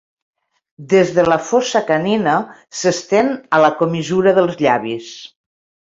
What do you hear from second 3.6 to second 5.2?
la comissura dels llavis.